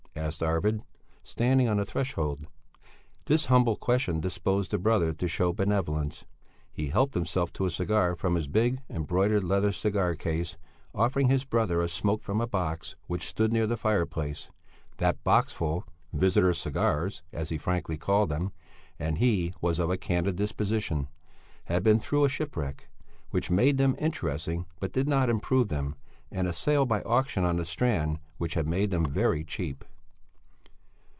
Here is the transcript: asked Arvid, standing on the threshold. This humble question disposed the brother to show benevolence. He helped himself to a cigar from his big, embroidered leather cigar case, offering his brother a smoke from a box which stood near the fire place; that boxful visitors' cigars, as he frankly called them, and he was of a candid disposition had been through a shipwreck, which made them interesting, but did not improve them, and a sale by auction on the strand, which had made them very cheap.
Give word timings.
asked 0.13 0.43
Arvid, 0.43 0.81
standing 1.23 1.67
on 1.67 1.77
the 1.77 1.85
threshold. 1.85 2.45
This 3.25 3.45
humble 3.45 3.75
question 3.75 4.19
disposed 4.19 4.69
the 4.69 4.77
brother 4.77 5.13
to 5.13 5.27
show 5.27 5.51
benevolence. 5.51 6.25
He 6.71 6.87
helped 6.87 7.15
himself 7.15 7.51
to 7.53 7.65
a 7.65 7.71
cigar 7.71 8.13
from 8.15 8.35
his 8.35 8.47
big, 8.47 8.81
embroidered 8.89 9.43
leather 9.43 9.71
cigar 9.71 10.13
case, 10.15 10.57
offering 10.93 11.29
his 11.29 11.45
brother 11.45 11.81
a 11.81 11.87
smoke 11.87 12.21
from 12.21 12.39
a 12.39 12.45
box 12.47 12.95
which 13.07 13.25
stood 13.25 13.51
near 13.51 13.65
the 13.65 13.77
fire 13.77 14.05
place; 14.05 14.51
that 14.97 15.23
boxful 15.23 15.85
visitors' 16.13 16.59
cigars, 16.59 17.23
as 17.31 17.49
he 17.49 17.57
frankly 17.57 17.97
called 17.97 18.29
them, 18.29 18.51
and 18.99 19.17
he 19.17 19.53
was 19.61 19.79
of 19.79 19.89
a 19.89 19.97
candid 19.97 20.35
disposition 20.35 21.07
had 21.65 21.83
been 21.83 21.99
through 21.99 22.25
a 22.25 22.29
shipwreck, 22.29 22.89
which 23.31 23.49
made 23.49 23.77
them 23.77 23.95
interesting, 23.97 24.65
but 24.79 24.93
did 24.93 25.07
not 25.07 25.29
improve 25.29 25.69
them, 25.69 25.95
and 26.29 26.47
a 26.47 26.53
sale 26.53 26.85
by 26.85 27.01
auction 27.03 27.43
on 27.45 27.55
the 27.55 27.65
strand, 27.65 28.19
which 28.37 28.53
had 28.55 28.67
made 28.67 28.91
them 28.91 29.05
very 29.05 29.43
cheap. 29.43 29.83